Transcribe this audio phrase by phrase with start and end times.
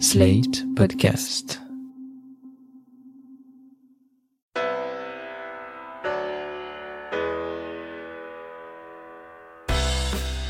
[0.00, 1.60] Slate Podcast.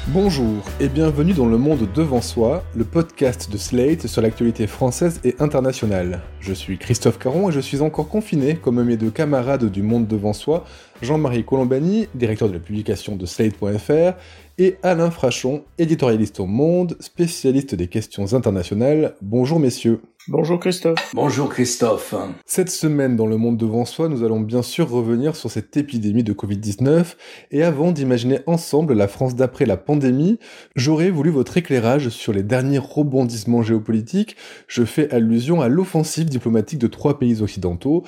[0.08, 5.20] Bonjour et bienvenue dans Le Monde Devant Soi, le podcast de Slate sur l'actualité française
[5.24, 6.22] et internationale.
[6.40, 10.06] Je suis Christophe Caron et je suis encore confiné, comme mes deux camarades du Monde
[10.06, 10.64] Devant Soi,
[11.02, 14.16] Jean-Marie Colombani, directeur de la publication de Slate.fr,
[14.58, 19.14] et Alain Frachon, éditorialiste au Monde, spécialiste des questions internationales.
[19.20, 20.00] Bonjour messieurs.
[20.28, 21.12] Bonjour Christophe.
[21.12, 22.14] Bonjour Christophe.
[22.46, 26.24] Cette semaine dans le monde devant soi, nous allons bien sûr revenir sur cette épidémie
[26.24, 27.16] de Covid-19
[27.50, 30.38] et avant d'imaginer ensemble la France d'après la pandémie,
[30.76, 34.36] j'aurais voulu votre éclairage sur les derniers rebondissements géopolitiques.
[34.66, 38.04] Je fais allusion à l'offensive diplomatique de trois pays occidentaux,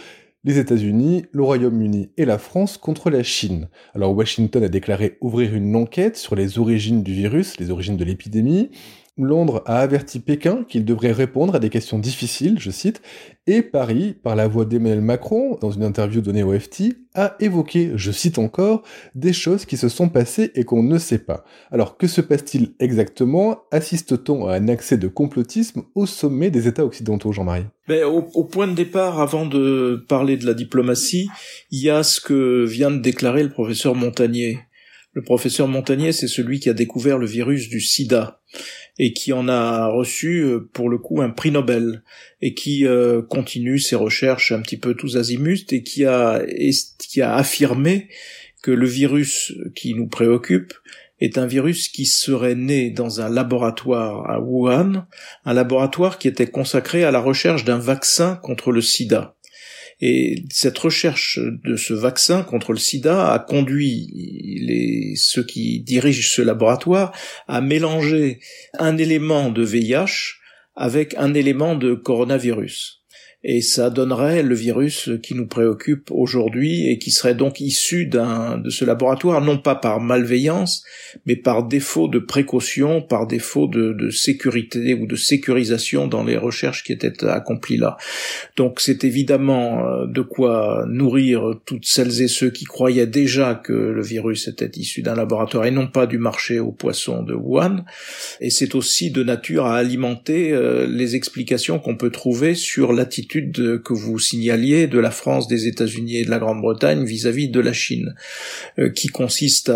[0.46, 3.68] les États-Unis, le Royaume-Uni et la France contre la Chine.
[3.94, 8.04] Alors Washington a déclaré ouvrir une enquête sur les origines du virus, les origines de
[8.04, 8.70] l'épidémie.
[9.18, 13.00] Londres a averti Pékin qu'il devrait répondre à des questions difficiles, je cite,
[13.46, 17.92] et Paris, par la voix d'Emmanuel Macron, dans une interview donnée au FT, a évoqué,
[17.94, 18.82] je cite encore,
[19.14, 21.44] des choses qui se sont passées et qu'on ne sait pas.
[21.70, 23.62] Alors que se passe-t-il exactement?
[23.70, 27.66] Assiste-t-on à un accès de complotisme au sommet des États occidentaux, Jean-Marie?
[27.88, 31.28] Ben, au, au, point de départ, avant de parler de la diplomatie,
[31.70, 34.58] il y a ce que vient de déclarer le professeur Montagnier.
[35.16, 38.42] Le professeur Montagnier, c'est celui qui a découvert le virus du sida
[38.98, 42.02] et qui en a reçu euh, pour le coup un prix Nobel
[42.42, 46.42] et qui euh, continue ses recherches un petit peu tous azimuts et qui a
[46.98, 48.10] qui a affirmé
[48.62, 50.74] que le virus qui nous préoccupe
[51.18, 55.06] est un virus qui serait né dans un laboratoire à Wuhan,
[55.46, 59.35] un laboratoire qui était consacré à la recherche d'un vaccin contre le sida.
[60.00, 64.10] Et cette recherche de ce vaccin contre le sida a conduit
[64.60, 67.16] les, ceux qui dirigent ce laboratoire
[67.48, 68.40] à mélanger
[68.78, 70.36] un élément de VIH
[70.74, 73.04] avec un élément de coronavirus
[73.48, 78.58] et ça donnerait le virus qui nous préoccupe aujourd'hui et qui serait donc issu d'un
[78.58, 80.82] de ce laboratoire non pas par malveillance
[81.26, 86.36] mais par défaut de précaution par défaut de, de sécurité ou de sécurisation dans les
[86.36, 87.96] recherches qui étaient accomplies là.
[88.56, 93.72] Donc c'est évidemment euh, de quoi nourrir toutes celles et ceux qui croyaient déjà que
[93.72, 97.84] le virus était issu d'un laboratoire et non pas du marché aux poissons de Wuhan.
[98.40, 103.35] Et c'est aussi de nature à alimenter euh, les explications qu'on peut trouver sur l'attitude
[103.42, 107.72] que vous signaliez de la France, des États-Unis et de la Grande-Bretagne vis-à-vis de la
[107.72, 108.14] Chine,
[108.78, 109.72] euh, qui consiste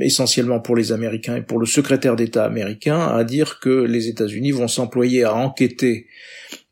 [0.00, 4.52] essentiellement pour les Américains et pour le secrétaire d'État américain, à dire que les États-Unis
[4.52, 6.06] vont s'employer à enquêter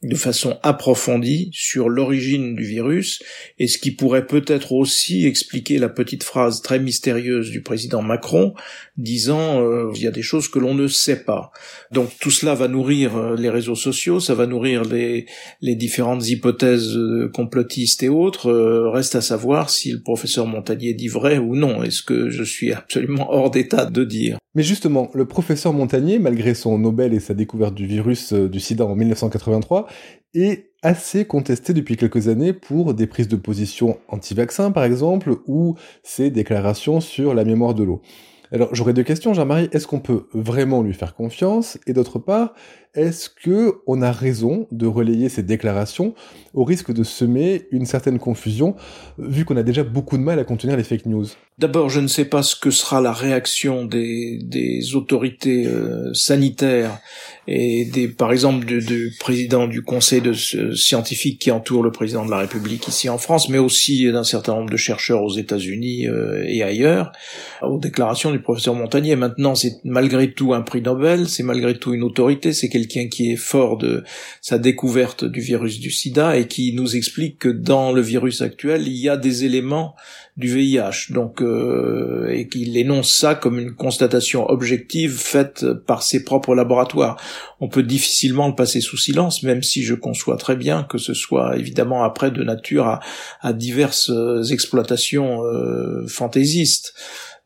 [0.04, 3.22] de façon approfondie sur l'origine du virus
[3.58, 8.54] et ce qui pourrait peut-être aussi expliquer la petite phrase très mystérieuse du président Macron
[8.96, 11.50] disant euh, il y a des choses que l'on ne sait pas.
[11.90, 15.26] Donc tout cela va nourrir euh, les réseaux sociaux, ça va nourrir les,
[15.62, 18.52] les différentes hypothèses euh, complotistes et autres.
[18.92, 21.82] reste à savoir si le professeur Montagnier dit vrai ou non.
[21.82, 24.38] Est-ce que je suis absolument hors d'état de dire?
[24.54, 28.84] Mais justement, le professeur Montagnier, malgré son Nobel et sa découverte du virus du sida
[28.86, 29.86] en 1983,
[30.34, 35.76] est assez contesté depuis quelques années pour des prises de position anti-vaccin, par exemple, ou
[36.02, 38.02] ses déclarations sur la mémoire de l'eau.
[38.52, 39.68] Alors j'aurais deux questions, Jean-Marie.
[39.72, 41.78] Est-ce qu'on peut vraiment lui faire confiance?
[41.86, 42.54] Et d'autre part,
[42.94, 46.14] est-ce que on a raison de relayer ces déclarations
[46.54, 48.76] au risque de semer une certaine confusion,
[49.18, 51.26] vu qu'on a déjà beaucoup de mal à contenir les fake news?
[51.58, 56.98] D'abord, je ne sais pas ce que sera la réaction des, des autorités euh, sanitaires
[57.46, 61.92] et des, par exemple, du, du président du conseil de, euh, scientifique qui entoure le
[61.92, 65.36] président de la République ici en France, mais aussi d'un certain nombre de chercheurs aux
[65.36, 67.12] États-Unis euh, et ailleurs,
[67.62, 69.14] aux déclarations du professeur Montagnier.
[69.14, 73.32] Maintenant, c'est malgré tout un prix Nobel, c'est malgré tout une autorité, c'est quelqu'un qui
[73.32, 74.04] est fort de
[74.40, 78.86] sa découverte du virus du SIDA et qui nous explique que dans le virus actuel,
[78.86, 79.94] il y a des éléments
[80.36, 86.24] du VIH, donc euh, et qu'il énonce ça comme une constatation objective faite par ses
[86.24, 87.20] propres laboratoires.
[87.60, 91.14] On peut difficilement le passer sous silence, même si je conçois très bien que ce
[91.14, 93.00] soit évidemment après de nature
[93.40, 94.10] à, diverses
[94.50, 96.94] exploitations euh, fantaisistes.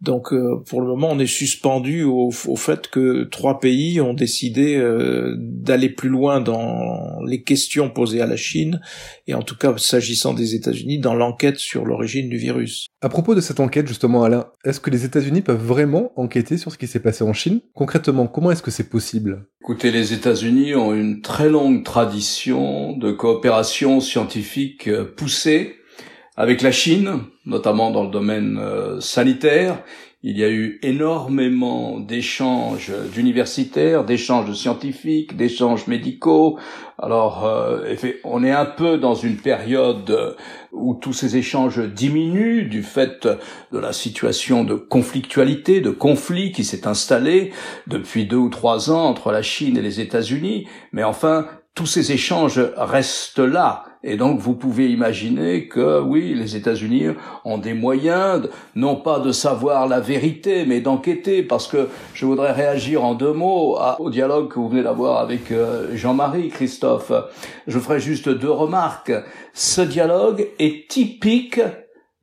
[0.00, 4.14] Donc euh, pour le moment, on est suspendu au, au, fait que trois pays ont
[4.14, 8.80] décidé euh, d'aller plus loin dans les questions posées à la Chine,
[9.26, 12.86] et en tout cas s'agissant des États-Unis, dans l'enquête sur l'origine du virus.
[13.00, 16.70] À propos de cette enquête, justement, Alain, est-ce que les États-Unis peuvent vraiment enquêter sur
[16.70, 17.60] ce qui s'est passé en Chine?
[17.74, 19.46] Concrètement, comment est-ce que c'est possible?
[19.62, 25.77] Écoutez, les États-Unis ont une très longue tradition de coopération scientifique euh, poussée
[26.38, 29.82] avec la Chine, notamment dans le domaine euh, sanitaire.
[30.22, 36.56] il y a eu énormément d'échanges d'universitaires, d'échanges scientifiques, d'échanges médicaux.
[36.96, 40.36] Alors, euh, on est un peu dans une période
[40.70, 43.26] où tous ces échanges diminuent du fait
[43.72, 47.52] de la situation de conflictualité, de conflit qui s'est installé
[47.88, 50.68] depuis deux ou trois ans entre la Chine et les États-Unis.
[50.92, 53.87] Mais enfin, tous ces échanges restent là.
[54.04, 57.06] Et donc vous pouvez imaginer que oui, les États-Unis
[57.44, 62.52] ont des moyens, non pas de savoir la vérité, mais d'enquêter, parce que je voudrais
[62.52, 67.12] réagir en deux mots au dialogue que vous venez d'avoir avec euh, Jean-Marie, Christophe.
[67.66, 69.12] Je ferai juste deux remarques.
[69.52, 71.60] Ce dialogue est typique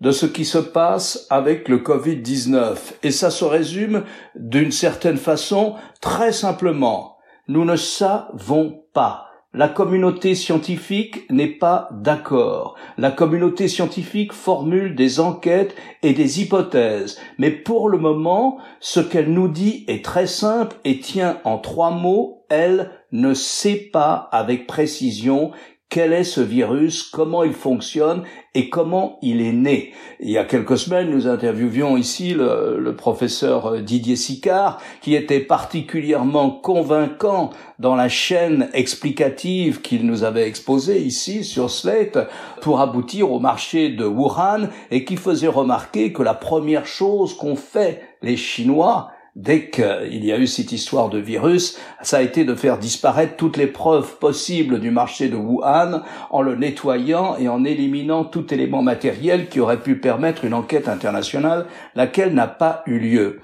[0.01, 2.75] de ce qui se passe avec le Covid-19.
[3.03, 4.03] Et ça se résume
[4.35, 7.17] d'une certaine façon très simplement.
[7.47, 9.24] Nous ne savons pas
[9.55, 12.75] la communauté scientifique n'est pas d'accord.
[12.97, 15.73] La communauté scientifique formule des enquêtes
[16.03, 17.17] et des hypothèses.
[17.37, 21.91] Mais pour le moment, ce qu'elle nous dit est très simple et tient en trois
[21.91, 22.43] mots.
[22.49, 25.51] Elle ne sait pas avec précision
[25.89, 28.23] quel est ce virus, comment il fonctionne?
[28.53, 29.93] Et comment il est né?
[30.19, 36.49] Il y a quelques semaines, nous interviewions ici le, professeur Didier Sicard, qui était particulièrement
[36.49, 42.17] convaincant dans la chaîne explicative qu'il nous avait exposée ici sur Slate
[42.61, 47.55] pour aboutir au marché de Wuhan et qui faisait remarquer que la première chose qu'ont
[47.55, 52.45] fait les Chinois, dès qu'il y a eu cette histoire de virus, ça a été
[52.45, 57.49] de faire disparaître toutes les preuves possibles du marché de Wuhan en le nettoyant et
[57.49, 61.65] en éliminant tout élément matériel qui aurait pu permettre une enquête internationale,
[61.95, 63.41] laquelle n'a pas eu lieu.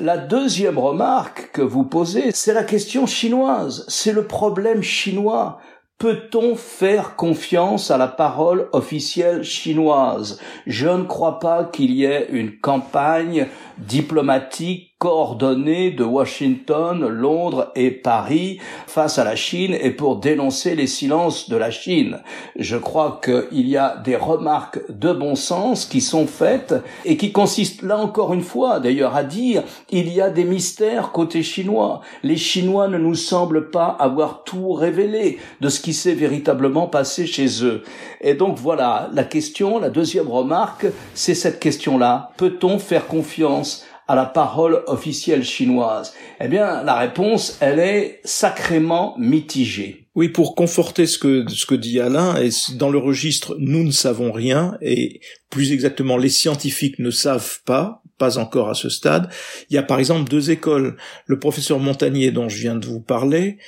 [0.00, 5.58] La deuxième remarque que vous posez, c'est la question chinoise, c'est le problème chinois.
[5.98, 10.38] Peut-on faire confiance à la parole officielle chinoise?
[10.66, 13.46] Je ne crois pas qu'il y ait une campagne
[13.78, 20.86] diplomatique coordonnée de Washington, Londres et Paris face à la Chine et pour dénoncer les
[20.86, 22.20] silences de la Chine.
[22.56, 27.30] Je crois qu'il y a des remarques de bon sens qui sont faites et qui
[27.30, 32.00] consistent là encore une fois d'ailleurs à dire il y a des mystères côté chinois.
[32.22, 37.26] Les Chinois ne nous semblent pas avoir tout révélé de ce qui s'est véritablement passé
[37.26, 37.82] chez eux.
[38.22, 42.30] Et donc voilà, la question, la deuxième remarque, c'est cette question-là.
[42.38, 49.16] Peut-on faire confiance à la parole officielle chinoise Eh bien, la réponse, elle est sacrément
[49.18, 50.06] mitigée.
[50.14, 53.90] Oui, pour conforter ce que, ce que dit Alain, et dans le registre nous ne
[53.90, 55.20] savons rien, et
[55.50, 59.28] plus exactement les scientifiques ne savent pas, pas encore à ce stade,
[59.68, 60.96] il y a par exemple deux écoles.
[61.26, 63.58] Le professeur Montagnier dont je viens de vous parler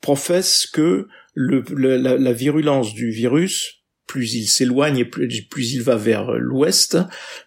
[0.00, 3.75] professe que le, la, la virulence du virus
[4.06, 6.98] plus il s'éloigne et plus, il va vers l'ouest,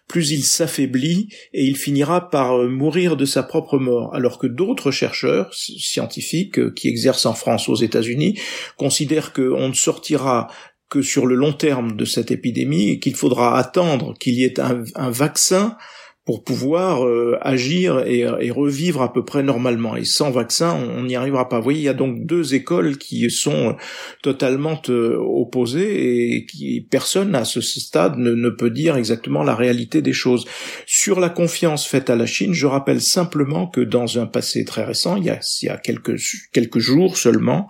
[0.08, 4.46] plus il s'affaiblit et il finira par euh, mourir de sa propre mort, alors que
[4.46, 8.38] d'autres chercheurs scientifiques euh, qui exercent en France aux États-Unis
[8.76, 10.48] considèrent qu'on ne sortira
[10.88, 14.58] que sur le long terme de cette épidémie et qu'il faudra attendre qu'il y ait
[14.58, 15.76] un vaccin
[16.24, 19.96] pour pouvoir euh, agir et, et, revivre à peu près normalement.
[19.96, 21.56] Et sans vaccin, on n'y arrivera pas.
[21.56, 23.74] Vous voyez, il y a donc deux écoles qui sont
[24.22, 29.54] totalement euh, opposées et qui personne à ce stade ne, ne, peut dire exactement la
[29.54, 30.46] réalité des choses.
[30.86, 34.84] Sur la confiance faite à la Chine, je rappelle simplement que dans un passé très
[34.84, 36.20] récent, il y a, il y a quelques,
[36.52, 37.68] quelques jours seulement,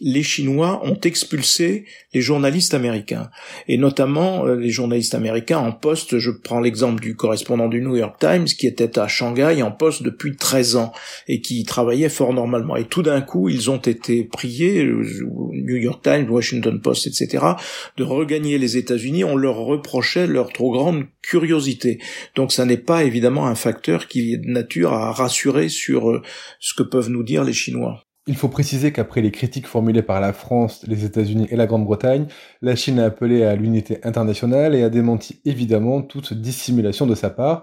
[0.00, 3.30] les Chinois ont expulsé les journalistes américains
[3.68, 6.18] et notamment euh, les journalistes américains en poste.
[6.18, 10.02] Je prends l'exemple du correspondant du New York Times qui était à Shanghai en poste
[10.02, 10.92] depuis 13 ans
[11.28, 12.76] et qui travaillait fort normalement.
[12.76, 17.44] Et tout d'un coup, ils ont été priés, New York Times, Washington Post, etc.,
[17.96, 19.24] de regagner les États-Unis.
[19.24, 21.98] On leur reprochait leur trop grande curiosité.
[22.34, 26.22] Donc ça n'est pas évidemment un facteur qui est de nature à rassurer sur euh,
[26.60, 28.05] ce que peuvent nous dire les Chinois.
[28.28, 32.26] Il faut préciser qu'après les critiques formulées par la France, les États-Unis et la Grande-Bretagne,
[32.60, 37.30] la Chine a appelé à l'unité internationale et a démenti évidemment toute dissimulation de sa
[37.30, 37.62] part.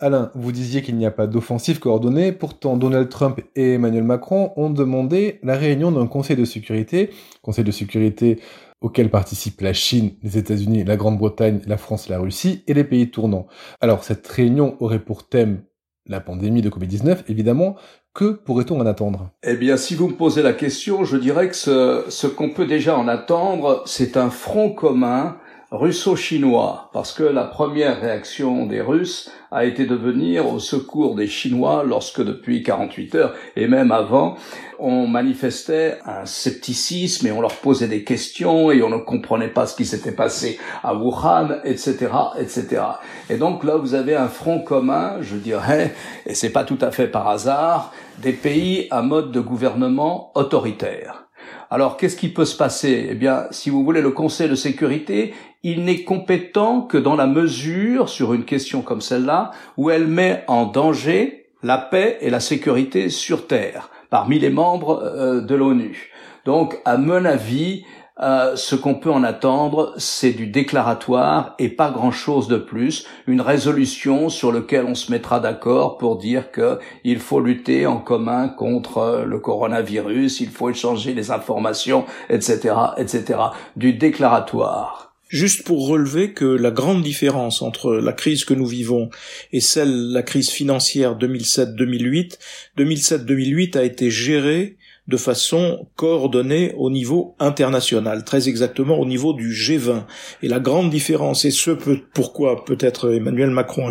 [0.00, 4.52] Alain, vous disiez qu'il n'y a pas d'offensive coordonnée, pourtant Donald Trump et Emmanuel Macron
[4.56, 7.08] ont demandé la réunion d'un Conseil de sécurité,
[7.40, 8.38] Conseil de sécurité
[8.82, 13.10] auquel participent la Chine, les États-Unis, la Grande-Bretagne, la France, la Russie et les pays
[13.10, 13.46] tournants.
[13.80, 15.62] Alors cette réunion aurait pour thème
[16.06, 17.76] la pandémie de Covid-19, évidemment,
[18.14, 19.30] que pourrait-on en attendre?
[19.42, 22.66] Eh bien, si vous me posez la question, je dirais que ce, ce qu'on peut
[22.66, 25.36] déjà en attendre, c'est un front commun
[25.72, 31.26] russo-chinois, parce que la première réaction des Russes a été de venir au secours des
[31.26, 34.36] Chinois lorsque depuis 48 heures, et même avant,
[34.78, 39.66] on manifestait un scepticisme et on leur posait des questions et on ne comprenait pas
[39.66, 42.82] ce qui s'était passé à Wuhan, etc., etc.
[43.30, 45.94] Et donc là, vous avez un front commun, je dirais,
[46.26, 51.28] et c'est pas tout à fait par hasard, des pays à mode de gouvernement autoritaire.
[51.70, 53.08] Alors, qu'est-ce qui peut se passer?
[53.10, 57.26] Eh bien, si vous voulez, le Conseil de sécurité, il n'est compétent que dans la
[57.26, 62.40] mesure, sur une question comme celle-là, où elle met en danger la paix et la
[62.40, 66.10] sécurité sur Terre, parmi les membres euh, de l'ONU.
[66.44, 67.84] Donc, à mon avis,
[68.20, 73.40] euh, ce qu'on peut en attendre, c'est du déclaratoire et pas grand-chose de plus, une
[73.40, 79.24] résolution sur laquelle on se mettra d'accord pour dire qu'il faut lutter en commun contre
[79.24, 83.38] le coronavirus, il faut échanger les informations, etc., etc.
[83.76, 85.11] Du déclaratoire.
[85.32, 89.08] Juste pour relever que la grande différence entre la crise que nous vivons
[89.50, 92.38] et celle, la crise financière 2007-2008,
[92.76, 94.76] 2007-2008 a été gérée
[95.08, 100.04] de façon coordonnée au niveau international, très exactement au niveau du G20.
[100.42, 101.72] Et la grande différence, et ce
[102.14, 103.90] pourquoi peut-être Emmanuel Macron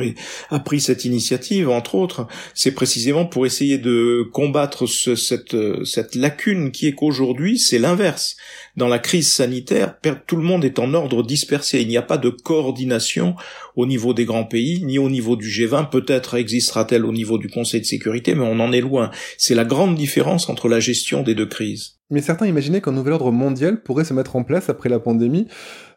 [0.50, 6.88] a pris cette initiative, entre autres, c'est précisément pour essayer de combattre cette lacune qui
[6.88, 8.38] est qu'aujourd'hui, c'est l'inverse.
[8.78, 9.96] Dans la crise sanitaire,
[10.28, 11.82] tout le monde est en ordre dispersé.
[11.82, 13.36] Il n'y a pas de coordination
[13.75, 15.90] au niveau des grands pays, ni au niveau du G20.
[15.90, 19.12] Peut-être existera-t-elle au niveau du Conseil de sécurité, mais on en est loin.
[19.38, 21.98] C'est la grande différence entre la gestion des deux crises.
[22.12, 25.48] Mais certains imaginaient qu'un nouvel ordre mondial pourrait se mettre en place après la pandémie.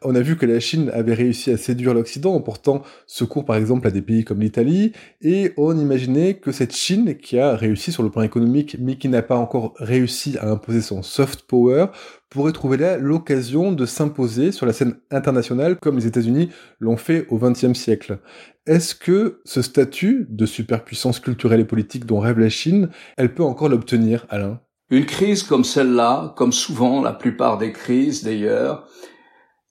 [0.01, 3.57] On a vu que la Chine avait réussi à séduire l'Occident en portant secours par
[3.57, 7.91] exemple à des pays comme l'Italie, et on imaginait que cette Chine, qui a réussi
[7.91, 11.87] sur le plan économique, mais qui n'a pas encore réussi à imposer son soft power,
[12.29, 17.27] pourrait trouver là l'occasion de s'imposer sur la scène internationale comme les États-Unis l'ont fait
[17.29, 18.19] au XXe siècle.
[18.65, 23.43] Est-ce que ce statut de superpuissance culturelle et politique dont rêve la Chine, elle peut
[23.43, 24.59] encore l'obtenir, Alain?
[24.89, 28.87] Une crise comme celle-là, comme souvent la plupart des crises d'ailleurs,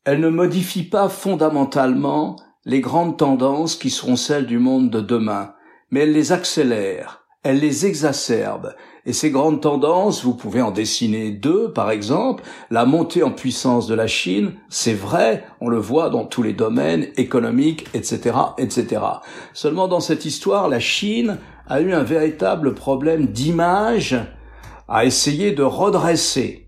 [0.04, 5.54] elle ne modifie pas fondamentalement les grandes tendances qui seront celles du monde de demain,
[5.90, 8.74] mais elle les accélère, elle les exacerbe.
[9.06, 13.86] Et ces grandes tendances, vous pouvez en dessiner deux, par exemple, la montée en puissance
[13.86, 19.02] de la Chine, c'est vrai, on le voit dans tous les domaines économiques, etc., etc.
[19.52, 24.16] Seulement dans cette histoire, la Chine a eu un véritable problème d'image
[24.88, 26.63] a essayé de redresser.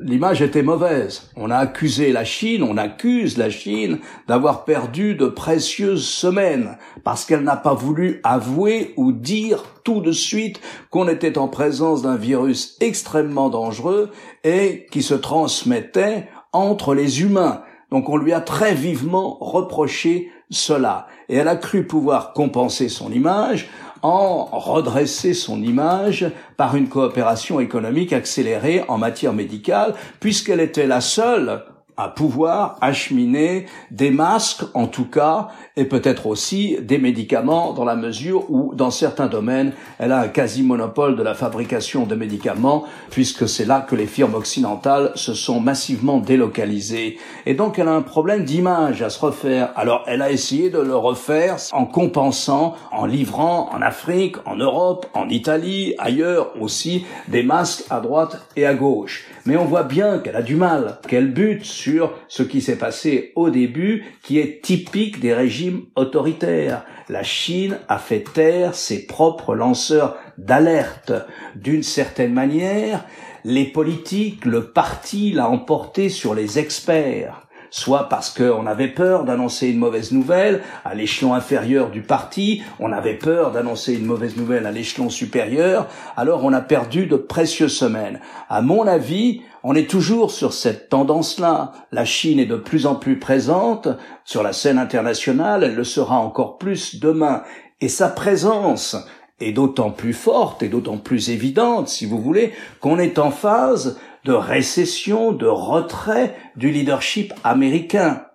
[0.00, 1.30] L'image était mauvaise.
[1.36, 7.24] On a accusé la Chine, on accuse la Chine d'avoir perdu de précieuses semaines parce
[7.24, 10.60] qu'elle n'a pas voulu avouer ou dire tout de suite
[10.90, 14.10] qu'on était en présence d'un virus extrêmement dangereux
[14.42, 17.62] et qui se transmettait entre les humains.
[17.92, 21.06] Donc on lui a très vivement reproché cela.
[21.28, 23.68] Et elle a cru pouvoir compenser son image
[24.04, 31.00] en redresser son image par une coopération économique accélérée en matière médicale, puisqu'elle était la
[31.00, 31.62] seule
[31.96, 37.96] à pouvoir acheminer des masques, en tout cas, et peut-être aussi des médicaments dans la
[37.96, 43.48] mesure où, dans certains domaines, elle a un quasi-monopole de la fabrication de médicaments, puisque
[43.48, 47.18] c'est là que les firmes occidentales se sont massivement délocalisées.
[47.46, 49.70] Et donc, elle a un problème d'image à se refaire.
[49.76, 55.06] Alors, elle a essayé de le refaire en compensant, en livrant en Afrique, en Europe,
[55.14, 59.26] en Italie, ailleurs aussi, des masques à droite et à gauche.
[59.46, 63.32] Mais on voit bien qu'elle a du mal, qu'elle bute sur ce qui s'est passé
[63.34, 66.84] au début, qui est typique des régimes autoritaires.
[67.10, 71.12] La Chine a fait taire ses propres lanceurs d'alerte.
[71.56, 73.04] D'une certaine manière,
[73.44, 77.43] les politiques, le parti l'a emporté sur les experts
[77.74, 82.92] soit parce qu'on avait peur d'annoncer une mauvaise nouvelle à l'échelon inférieur du parti, on
[82.92, 87.76] avait peur d'annoncer une mauvaise nouvelle à l'échelon supérieur, alors on a perdu de précieuses
[87.76, 88.20] semaines.
[88.48, 91.72] À mon avis, on est toujours sur cette tendance-là.
[91.90, 93.88] La Chine est de plus en plus présente
[94.24, 97.42] sur la scène internationale, elle le sera encore plus demain.
[97.80, 98.96] Et sa présence
[99.40, 103.98] est d'autant plus forte et d'autant plus évidente, si vous voulez, qu'on est en phase
[104.24, 108.26] de récession, de retrait du leadership américain.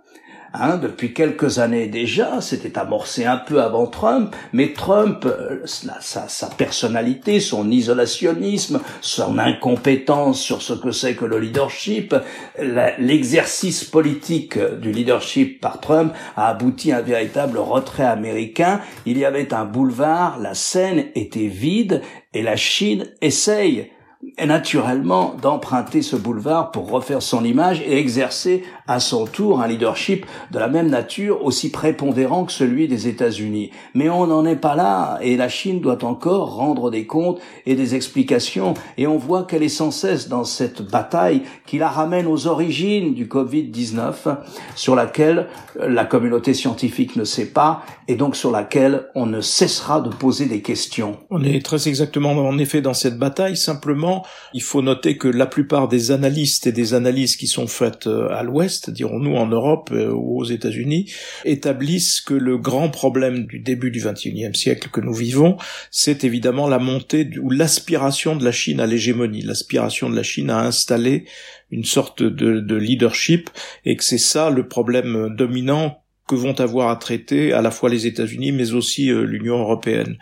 [0.54, 6.00] Hein, depuis quelques années déjà, c'était amorcé un peu avant Trump, mais Trump, euh, sa,
[6.02, 12.16] sa, personnalité, son isolationnisme, son incompétence sur ce que c'est que le leadership,
[12.98, 18.82] l'exercice politique du leadership par Trump a abouti à un véritable retrait américain.
[19.06, 22.02] Il y avait un boulevard, la scène était vide
[22.34, 23.92] et la Chine essaye
[24.46, 30.26] naturellement d'emprunter ce boulevard pour refaire son image et exercer à son tour un leadership
[30.52, 33.70] de la même nature aussi prépondérant que celui des États-Unis.
[33.94, 37.76] Mais on n'en est pas là et la Chine doit encore rendre des comptes et
[37.76, 42.26] des explications et on voit qu'elle est sans cesse dans cette bataille qui la ramène
[42.26, 44.38] aux origines du Covid-19
[44.76, 45.48] sur laquelle
[45.80, 50.48] la communauté scientifique ne sait pas et donc sur laquelle on ne cessera de poser
[50.48, 51.20] des questions.
[51.30, 55.46] On est très exactement en effet dans cette bataille, simplement il faut noter que la
[55.46, 59.90] plupart des analystes et des analyses qui sont faites euh, à l'Ouest, dirons-nous en Europe
[59.92, 61.12] euh, ou aux États-Unis,
[61.44, 65.58] établissent que le grand problème du début du XXIe siècle que nous vivons,
[65.92, 70.50] c'est évidemment la montée ou l'aspiration de la Chine à l'hégémonie, l'aspiration de la Chine
[70.50, 71.26] à installer
[71.72, 73.50] une sorte de leadership,
[73.86, 77.90] et que c'est ça le problème dominant que vont avoir à traiter à la fois
[77.90, 80.18] les États-Unis mais aussi euh, l'Union européenne.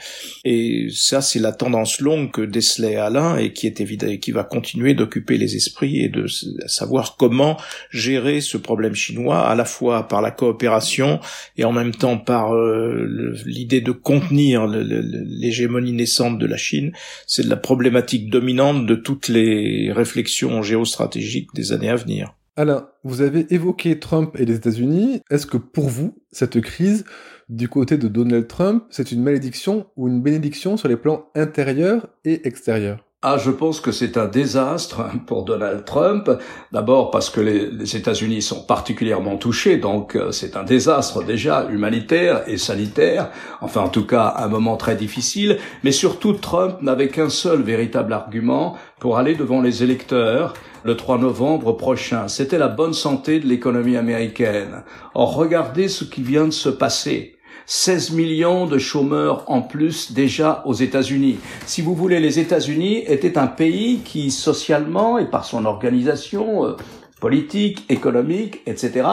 [0.45, 4.45] Et ça, c'est la tendance longue que décelait Alain et qui est évident qui va
[4.45, 6.25] continuer d'occuper les esprits et de
[6.67, 7.57] savoir comment
[7.91, 11.19] gérer ce problème chinois à la fois par la coopération
[11.57, 16.93] et en même temps par euh, l'idée de contenir l'hégémonie naissante de la Chine.
[17.25, 22.36] C'est la problématique dominante de toutes les réflexions géostratégiques des années à venir.
[22.59, 25.21] Alain, vous avez évoqué Trump et les États-Unis.
[25.29, 27.05] Est-ce que pour vous, cette crise
[27.49, 32.09] du côté de Donald Trump, c'est une malédiction ou une bénédiction sur les plans intérieurs
[32.25, 33.06] et extérieurs?
[33.29, 36.31] Ah, je pense que c'est un désastre pour Donald Trump.
[36.71, 42.43] D'abord parce que les, États-Unis sont particulièrement touchés, donc euh, c'est un désastre déjà humanitaire
[42.47, 43.29] et sanitaire.
[43.59, 45.57] Enfin, en tout cas, un moment très difficile.
[45.83, 50.53] Mais surtout, Trump n'avait qu'un seul véritable argument pour aller devant les électeurs
[50.85, 52.29] le 3 novembre prochain.
[52.29, 54.83] C'était la bonne santé de l'économie américaine.
[55.15, 57.36] Or, regardez ce qui vient de se passer.
[57.69, 61.37] 16 millions de chômeurs en plus déjà aux États-Unis.
[61.65, 66.77] Si vous voulez, les États-Unis étaient un pays qui, socialement et par son organisation euh,
[67.19, 69.05] politique, économique, etc.,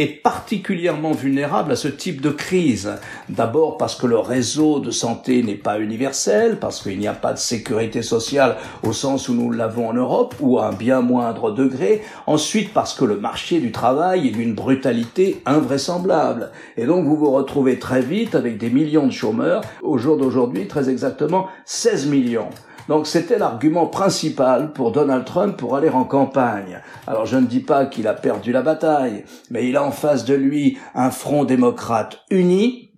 [0.00, 2.92] est particulièrement vulnérable à ce type de crise.
[3.28, 7.32] D'abord parce que le réseau de santé n'est pas universel, parce qu'il n'y a pas
[7.32, 11.50] de sécurité sociale au sens où nous l'avons en Europe, ou à un bien moindre
[11.50, 12.02] degré.
[12.26, 16.50] Ensuite parce que le marché du travail est d'une brutalité invraisemblable.
[16.76, 20.66] Et donc vous vous retrouvez très vite avec des millions de chômeurs, au jour d'aujourd'hui
[20.66, 22.48] très exactement 16 millions.
[22.88, 26.80] Donc c'était l'argument principal pour Donald Trump pour aller en campagne.
[27.06, 30.24] Alors je ne dis pas qu'il a perdu la bataille, mais il a en face
[30.24, 32.92] de lui un front démocrate uni,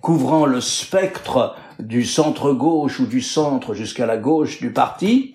[0.00, 5.34] couvrant le spectre du centre-gauche ou du centre jusqu'à la gauche du parti,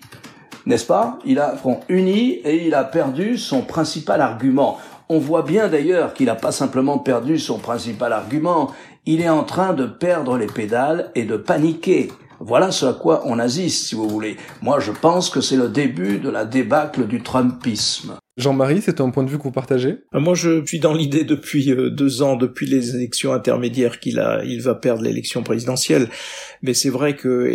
[0.66, 1.18] n'est-ce pas?
[1.24, 4.78] Il a un front uni et il a perdu son principal argument.
[5.08, 8.70] On voit bien d'ailleurs qu'il n'a pas simplement perdu son principal argument,
[9.06, 12.12] il est en train de perdre les pédales et de paniquer.
[12.42, 14.38] Voilà ce à quoi on assiste, si vous voulez.
[14.62, 18.14] Moi, je pense que c'est le début de la débâcle du Trumpisme.
[18.36, 19.98] Jean-Marie, c'est un point de vue que vous partagez?
[20.14, 24.20] Euh, Moi, je suis dans l'idée depuis euh, deux ans, depuis les élections intermédiaires, qu'il
[24.62, 26.08] va perdre l'élection présidentielle.
[26.62, 27.50] Mais c'est vrai que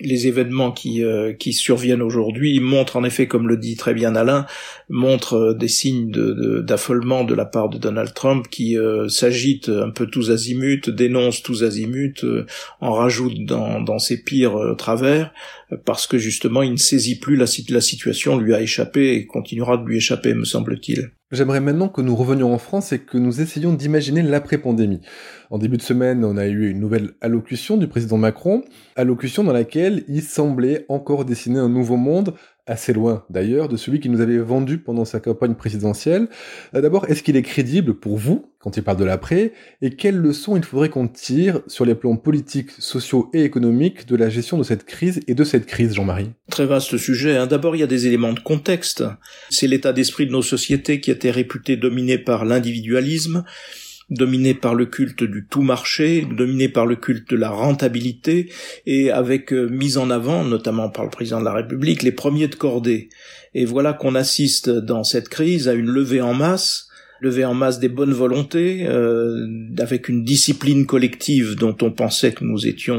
[0.00, 4.16] les événements qui euh, qui surviennent aujourd'hui montrent en effet, comme le dit très bien
[4.16, 4.46] Alain,
[4.88, 8.76] montrent des signes d'affolement de, la part de Donald Trump qui
[9.08, 12.24] s'agite un peu tous azimuts, dénonce tous azimuts,
[12.80, 15.32] en rajoute dans ses pires travers,
[15.84, 19.84] parce que justement il ne saisit plus la, situation lui a échappé et continuera de
[19.84, 21.10] lui échapper, me semble-t-il.
[21.32, 25.00] J'aimerais maintenant que nous revenions en France et que nous essayions d'imaginer l'après-pandémie.
[25.50, 28.62] En début de semaine, on a eu une nouvelle allocution du président Macron,
[28.94, 32.34] allocution dans laquelle il semblait encore dessiner un nouveau monde
[32.66, 36.28] assez loin d'ailleurs de celui qu'il nous avait vendu pendant sa campagne présidentielle.
[36.74, 40.16] Euh, d'abord, est-ce qu'il est crédible pour vous quand il parle de l'après Et quelles
[40.16, 44.58] leçons il faudrait qu'on tire sur les plans politiques, sociaux et économiques de la gestion
[44.58, 46.30] de cette crise et de cette crise, Jean-Marie?
[46.50, 47.36] Très vaste sujet.
[47.36, 47.46] Hein.
[47.46, 49.04] D'abord, il y a des éléments de contexte.
[49.50, 53.44] C'est l'état d'esprit de nos sociétés qui était réputé dominé par l'individualisme
[54.08, 58.52] dominé par le culte du tout marché, dominé par le culte de la rentabilité,
[58.86, 62.46] et avec euh, mise en avant, notamment par le président de la République, les premiers
[62.46, 63.08] de cordée.
[63.52, 66.86] Et voilà qu'on assiste dans cette crise à une levée en masse
[67.20, 69.46] lever en masse des bonnes volontés, euh,
[69.78, 72.96] avec une discipline collective dont on pensait que nous étions,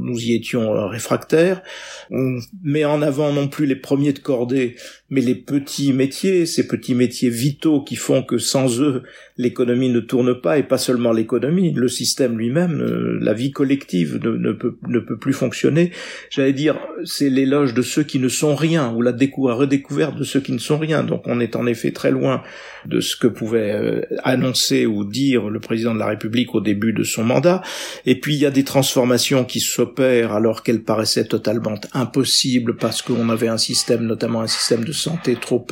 [0.00, 1.62] nous y étions euh, réfractaires.
[2.10, 4.76] On met en avant non plus les premiers de cordée,
[5.08, 9.02] mais les petits métiers, ces petits métiers vitaux qui font que sans eux
[9.40, 14.20] l'économie ne tourne pas, et pas seulement l'économie, le système lui-même, euh, la vie collective
[14.22, 15.92] ne, ne, peut, ne peut plus fonctionner.
[16.28, 20.40] J'allais dire, c'est l'éloge de ceux qui ne sont rien, ou la redécouverte de ceux
[20.40, 21.02] qui ne sont rien.
[21.02, 22.42] Donc on est en effet très loin
[22.86, 26.92] de ce que pouvait euh, annoncer ou dire le président de la République au début
[26.92, 27.62] de son mandat.
[28.04, 33.00] Et puis il y a des transformations qui s'opèrent alors qu'elles paraissaient totalement impossibles parce
[33.02, 35.66] qu'on avait un système, notamment un système de santé trop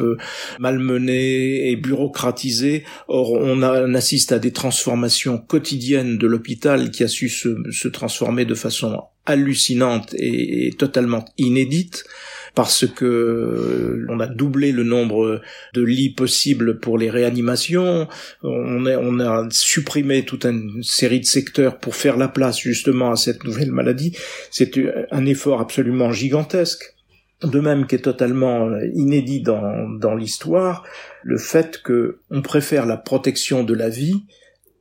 [0.59, 2.85] malmené et bureaucratisé.
[3.09, 8.55] Or, on, assiste à des transformations quotidiennes de l'hôpital qui a su se, transformer de
[8.55, 12.05] façon hallucinante et, totalement inédite
[12.55, 15.41] parce que on a doublé le nombre
[15.75, 18.09] de lits possibles pour les réanimations,
[18.43, 23.17] on on a supprimé toute une série de secteurs pour faire la place justement à
[23.17, 24.17] cette nouvelle maladie.
[24.51, 24.73] C'est
[25.11, 26.98] un effort absolument gigantesque.
[27.43, 30.85] De même qu'est totalement inédit dans, dans l'histoire,
[31.23, 34.25] le fait que on préfère la protection de la vie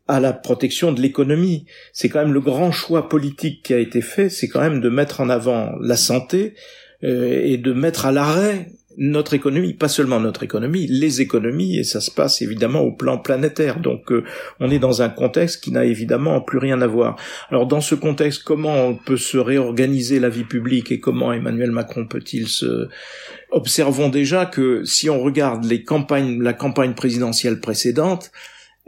[0.07, 1.65] à la protection de l'économie.
[1.93, 4.89] C'est quand même le grand choix politique qui a été fait, c'est quand même de
[4.89, 6.55] mettre en avant la santé
[7.03, 11.83] euh, et de mettre à l'arrêt notre économie, pas seulement notre économie, les économies, et
[11.83, 13.79] ça se passe évidemment au plan planétaire.
[13.79, 14.23] Donc euh,
[14.59, 17.15] on est dans un contexte qui n'a évidemment plus rien à voir.
[17.49, 21.71] Alors dans ce contexte, comment on peut se réorganiser la vie publique et comment Emmanuel
[21.71, 22.89] Macron peut-il se...
[23.51, 28.31] Observons déjà que si on regarde les campagnes, la campagne présidentielle précédente,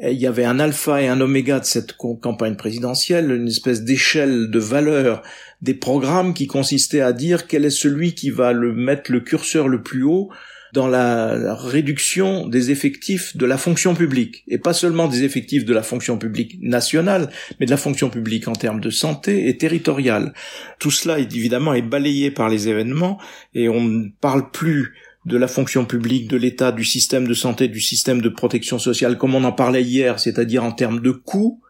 [0.02, 4.50] il y avait un alpha et un oméga de cette campagne présidentielle, une espèce d'échelle
[4.50, 5.24] de valeur
[5.62, 9.68] des programmes qui consistait à dire quel est celui qui va le mettre le curseur
[9.68, 10.30] le plus haut
[10.72, 15.74] dans la réduction des effectifs de la fonction publique, et pas seulement des effectifs de
[15.74, 20.34] la fonction publique nationale, mais de la fonction publique en termes de santé et territoriale.
[20.78, 23.20] Tout cela, évidemment, est balayé par les événements,
[23.56, 24.94] et on ne parle plus
[25.30, 29.18] de la fonction publique, de l'État, du système de santé, du système de protection sociale,
[29.18, 31.62] comme on en parlait hier, c'est-à-dire en termes de coûts,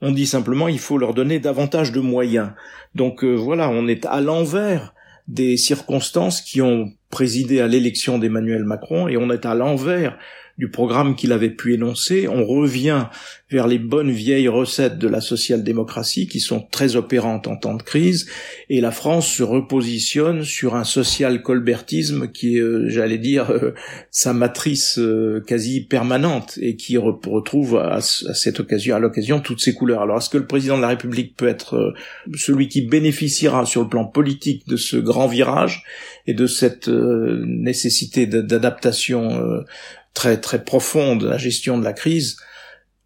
[0.00, 2.52] on dit simplement il faut leur donner davantage de moyens.
[2.94, 4.94] Donc euh, voilà, on est à l'envers
[5.28, 10.18] des circonstances qui ont présidé à l'élection d'Emmanuel Macron et on est à l'envers
[10.58, 13.06] du programme qu'il avait pu énoncer, on revient
[13.52, 17.82] vers les bonnes vieilles recettes de la social-démocratie qui sont très opérantes en temps de
[17.82, 18.26] crise,
[18.70, 23.74] et la France se repositionne sur un social-colbertisme qui est, euh, j'allais dire, euh,
[24.10, 29.74] sa matrice euh, quasi permanente et qui retrouve à, cette occasion, à l'occasion, toutes ses
[29.74, 30.02] couleurs.
[30.02, 31.94] Alors, est-ce que le président de la République peut être
[32.34, 35.84] celui qui bénéficiera sur le plan politique de ce grand virage
[36.26, 39.64] et de cette nécessité d'adaptation
[40.14, 42.36] très très profonde la gestion de la crise,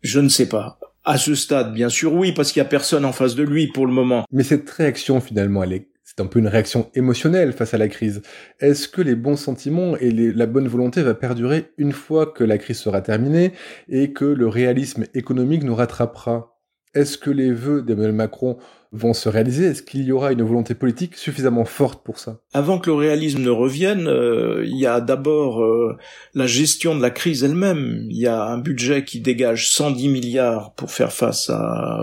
[0.03, 0.79] je ne sais pas.
[1.05, 3.69] À ce stade, bien sûr, oui, parce qu'il y a personne en face de lui
[3.69, 4.25] pour le moment.
[4.33, 7.87] Mais cette réaction, finalement, elle est, c'est un peu une réaction émotionnelle face à la
[7.87, 8.23] crise.
[8.59, 12.59] Est-ce que les bons sentiments et la bonne volonté va perdurer une fois que la
[12.59, 13.53] crise sera terminée
[13.89, 16.59] et que le réalisme économique nous rattrapera?
[16.95, 18.57] Est-ce que les vœux d'Emmanuel Macron
[18.97, 22.41] vont se réaliser Est-ce qu'il y aura une volonté politique suffisamment forte pour ça?
[22.53, 25.97] Avant que le réalisme ne revienne, euh, il y a d'abord euh,
[26.35, 28.07] la gestion de la crise elle-même.
[28.11, 31.51] Il y a un budget qui dégage 110 milliards pour faire face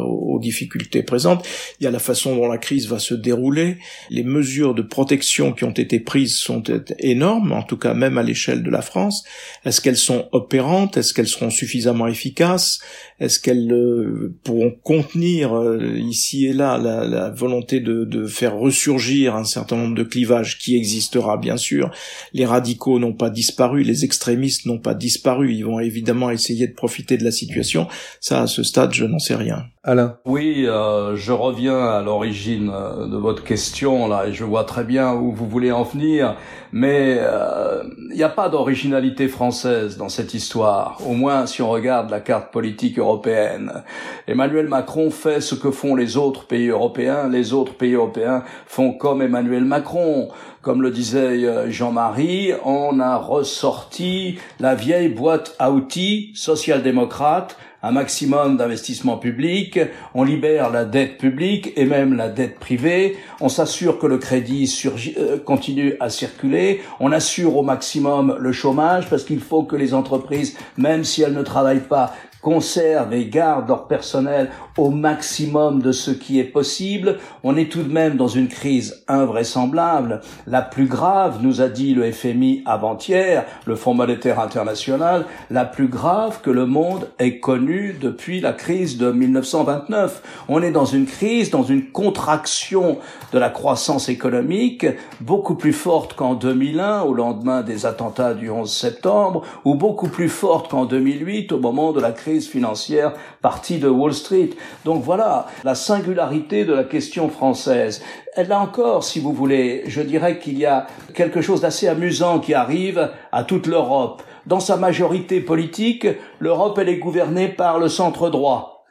[0.05, 1.45] aux difficultés présentes.
[1.79, 3.77] Il y a la façon dont la crise va se dérouler.
[4.09, 6.63] Les mesures de protection qui ont été prises sont
[6.99, 9.23] énormes, en tout cas même à l'échelle de la France.
[9.65, 10.97] Est-ce qu'elles sont opérantes?
[10.97, 12.79] Est-ce qu'elles seront suffisamment efficaces?
[13.19, 15.51] Est-ce qu'elles euh, pourront contenir
[15.97, 21.37] ici et là la, volonté de, faire ressurgir un certain nombre de clivages qui existera
[21.37, 21.91] bien sûr.
[22.33, 25.53] Les radicaux n'ont pas disparu, les extrémistes n'ont pas disparu.
[25.53, 27.87] Ils vont évidemment essayer de profiter de la situation.
[28.19, 29.65] Ça, à ce stade, je n'en sais rien.
[29.85, 30.15] Alain.
[30.23, 34.85] Oui, euh, je reviens à l'origine euh, de votre question là, et je vois très
[34.85, 36.37] bien où vous voulez en venir,
[36.71, 41.01] mais euh, il n'y a pas d'originalité française dans cette histoire.
[41.05, 43.83] Au moins, si on regarde la carte politique européenne,
[44.25, 47.27] Emmanuel Macron fait ce que font les autres pays européens.
[47.27, 50.29] Les autres pays européens font comme Emmanuel Macron.
[50.61, 58.55] Comme le disait Jean-Marie, on a ressorti la vieille boîte à outils social-démocrate un maximum
[58.55, 59.77] d'investissement public,
[60.15, 64.83] on libère la dette publique et même la dette privée, on s'assure que le crédit
[65.17, 69.93] euh, continue à circuler, on assure au maximum le chômage parce qu'il faut que les
[69.93, 75.91] entreprises, même si elles ne travaillent pas, conservent et gardent leur personnel au maximum de
[75.91, 77.17] ce qui est possible.
[77.43, 81.93] On est tout de même dans une crise invraisemblable, la plus grave, nous a dit
[81.93, 87.95] le FMI avant-hier, le Fonds monétaire international, la plus grave que le monde ait connue
[87.99, 90.45] depuis la crise de 1929.
[90.47, 92.97] On est dans une crise, dans une contraction
[93.31, 94.85] de la croissance économique
[95.21, 100.29] beaucoup plus forte qu'en 2001 au lendemain des attentats du 11 septembre ou beaucoup plus
[100.29, 104.51] forte qu'en 2008 au moment de la crise financière partie de Wall Street.
[104.85, 108.03] Donc voilà la singularité de la question française.
[108.37, 112.53] Là encore, si vous voulez, je dirais qu'il y a quelque chose d'assez amusant qui
[112.53, 114.23] arrive à toute l'Europe.
[114.45, 116.07] Dans sa majorité politique,
[116.39, 118.83] l'Europe, elle est gouvernée par le centre droit.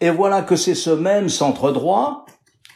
[0.00, 2.26] Et voilà que c'est ce même centre droit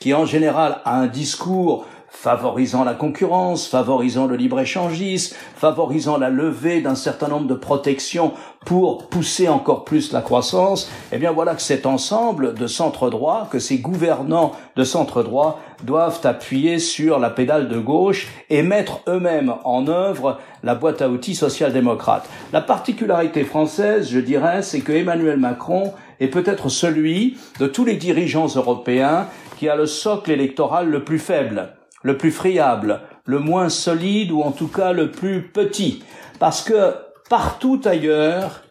[0.01, 6.81] qui en général a un discours favorisant la concurrence, favorisant le libre-échangisme, favorisant la levée
[6.81, 8.33] d'un certain nombre de protections
[8.65, 13.49] pour pousser encore plus la croissance, eh bien voilà que cet ensemble de centre droit,
[13.51, 19.01] que ces gouvernants de centre droit doivent appuyer sur la pédale de gauche et mettre
[19.09, 22.29] eux-mêmes en œuvre la boîte à outils social-démocrate.
[22.53, 27.97] La particularité française, je dirais, c'est que Emmanuel Macron est peut-être celui de tous les
[27.97, 29.27] dirigeants européens
[29.59, 31.71] qui a le socle électoral le plus faible
[32.03, 36.03] le plus friable, le moins solide ou en tout cas le plus petit.
[36.39, 36.95] Parce que
[37.29, 38.63] partout ailleurs,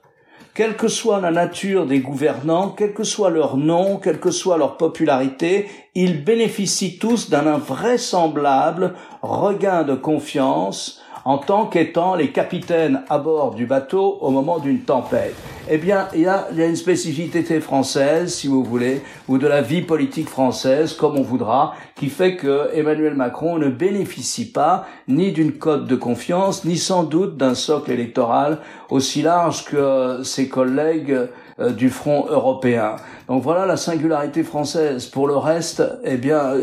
[0.53, 4.57] quelle que soit la nature des gouvernants, quel que soit leur nom, quelle que soit
[4.57, 13.01] leur popularité, ils bénéficient tous d'un invraisemblable regain de confiance en tant qu'étant les capitaines
[13.09, 15.35] à bord du bateau au moment d'une tempête.
[15.69, 19.83] Eh bien, il y, a, une spécificité française, si vous voulez, ou de la vie
[19.83, 25.53] politique française, comme on voudra, qui fait que Emmanuel Macron ne bénéficie pas ni d'une
[25.53, 28.57] cote de confiance, ni sans doute d'un socle électoral
[28.89, 31.17] aussi large que ses collègues
[31.59, 32.95] euh, du front européen.
[33.27, 35.05] Donc voilà la singularité française.
[35.05, 36.53] Pour le reste, eh bien,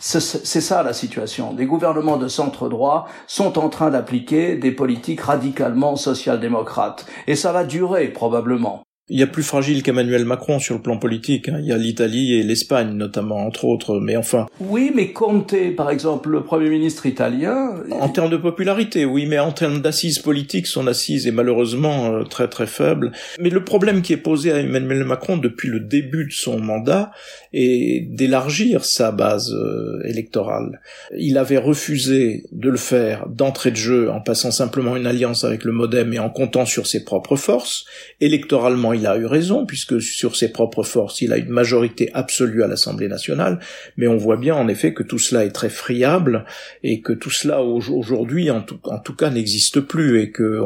[0.00, 1.52] c'est ça la situation.
[1.52, 7.06] Des gouvernements de centre droit sont en train d'appliquer des politiques radicalement social-démocrates.
[7.26, 8.82] Et ça va durer probablement.
[9.08, 11.48] Il y a plus fragile qu'Emmanuel Macron sur le plan politique.
[11.48, 11.58] Hein.
[11.60, 14.00] Il y a l'Italie et l'Espagne notamment, entre autres.
[14.00, 14.46] Mais enfin.
[14.58, 17.74] Oui, mais Conte, par exemple, le Premier ministre italien.
[17.92, 22.24] En termes de popularité, oui, mais en termes d'assises politiques, son assise est malheureusement euh,
[22.24, 23.12] très très faible.
[23.38, 27.12] Mais le problème qui est posé à Emmanuel Macron depuis le début de son mandat
[27.52, 30.80] est d'élargir sa base euh, électorale.
[31.16, 35.62] Il avait refusé de le faire d'entrée de jeu en passant simplement une alliance avec
[35.62, 37.84] le MoDem et en comptant sur ses propres forces.
[38.20, 42.62] Électoralement, il a eu raison, puisque sur ses propres forces, il a une majorité absolue
[42.62, 43.60] à l'Assemblée nationale,
[43.96, 46.44] mais on voit bien en effet que tout cela est très friable,
[46.82, 50.62] et que tout cela aujourd'hui, en tout, cas, n'existe plus, et que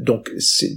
[0.00, 0.30] donc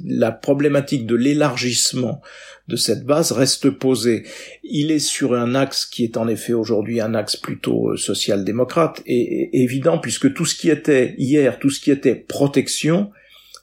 [0.06, 2.22] la problématique de l'élargissement
[2.68, 4.24] de cette base reste posée.
[4.64, 9.02] Il est sur un axe qui est en effet aujourd'hui un axe plutôt euh, social-démocrate
[9.06, 13.12] et évident puisque tout ce qui était hier, tout ce qui était protection,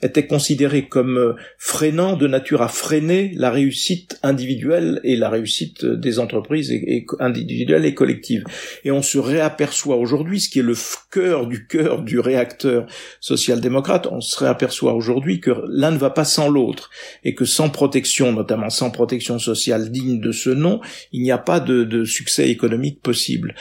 [0.02, 5.84] était considéré comme euh, freinant de nature à freiner la réussite individuelle et la réussite
[5.84, 6.72] des entreprises
[7.20, 8.44] individuelles et collectives.
[8.84, 10.76] Et on se réaperçoit aujourd'hui, ce qui est le
[11.10, 12.86] cœur du cœur du réacteur
[13.20, 16.90] social-démocrate, on se réaperçoit aujourd'hui que l'un ne va pas sans l'autre
[17.22, 20.80] et que sans protection, notamment sans protection sociale digne de ce nom,
[21.12, 23.54] il n'y a pas de succès économique possible.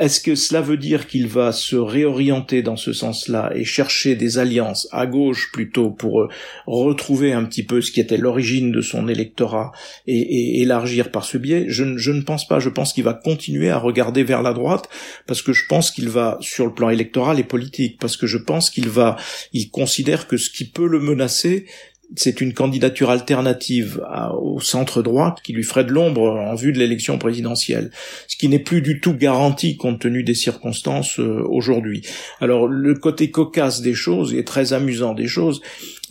[0.00, 4.38] Est-ce que cela veut dire qu'il va se réorienter dans ce sens-là et chercher des
[4.38, 6.28] alliances à gauche plutôt pour euh,
[6.66, 9.72] retrouver un petit peu ce qui était l'origine de son électorat
[10.06, 11.66] et, élargir par ce biais?
[11.68, 12.60] Je, ne pense pas.
[12.60, 14.88] Je pense qu'il va continuer à regarder vers la droite
[15.26, 18.38] parce que je pense qu'il va sur le plan électoral et politique parce que je
[18.38, 19.16] pense qu'il va,
[19.52, 21.66] il considère que ce qui peut le menacer,
[22.16, 24.02] c'est une candidature alternative
[24.40, 27.90] au centre droit qui lui ferait de l'ombre en vue de l'élection présidentielle,
[28.26, 32.02] ce qui n'est plus du tout garanti compte tenu des circonstances euh, aujourd'hui.
[32.40, 35.60] Alors le côté cocasse des choses et très amusant des choses,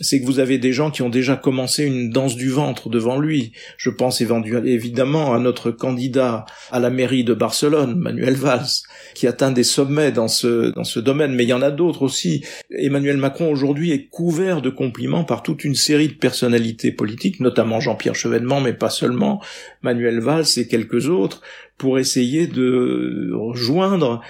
[0.00, 3.18] c'est que vous avez des gens qui ont déjà commencé une danse du ventre devant
[3.18, 3.52] lui.
[3.76, 8.84] Je pense évidemment à notre candidat à la mairie de Barcelone, Manuel Valls,
[9.14, 12.02] qui atteint des sommets dans ce, dans ce domaine, mais il y en a d'autres
[12.02, 12.42] aussi.
[12.70, 17.80] Emmanuel Macron aujourd'hui est couvert de compliments par toute une série de personnalités politiques, notamment
[17.80, 19.42] Jean-Pierre Chevènement, mais pas seulement,
[19.82, 21.42] Manuel Valls et quelques autres,
[21.78, 24.20] pour essayer de rejoindre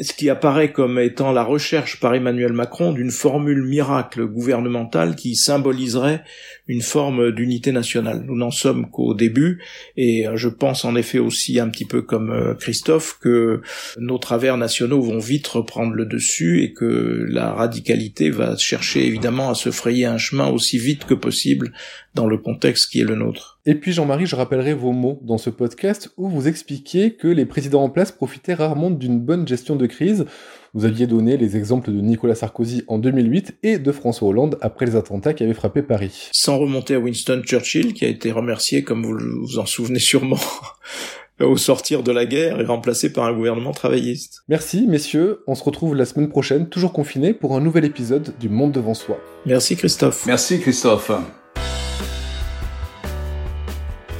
[0.00, 5.36] ce qui apparaît comme étant la recherche par Emmanuel Macron d'une formule miracle gouvernementale qui
[5.36, 6.22] symboliserait
[6.66, 8.24] une forme d'unité nationale.
[8.26, 9.62] Nous n'en sommes qu'au début,
[9.96, 13.60] et je pense en effet aussi un petit peu comme euh, Christophe que
[13.98, 19.50] nos travers nationaux vont vite reprendre le dessus et que la radicalité va chercher évidemment
[19.50, 21.72] à se frayer un chemin aussi vite que possible
[22.14, 23.60] dans le contexte qui est le nôtre.
[23.64, 27.46] Et puis Jean-Marie, je rappellerai vos mots dans ce podcast où vous expliquiez que les
[27.46, 30.24] présidents en place profitaient rarement d'une bonne gestion de crise.
[30.74, 34.86] Vous aviez donné les exemples de Nicolas Sarkozy en 2008 et de François Hollande après
[34.86, 36.30] les attentats qui avaient frappé Paris.
[36.32, 40.40] Sans remonter à Winston Churchill, qui a été remercié, comme vous vous en souvenez sûrement,
[41.40, 44.42] au sortir de la guerre et remplacé par un gouvernement travailliste.
[44.48, 48.48] Merci messieurs, on se retrouve la semaine prochaine, toujours confiné, pour un nouvel épisode du
[48.48, 49.20] Monde devant soi.
[49.46, 50.26] Merci Christophe.
[50.26, 51.12] Merci Christophe.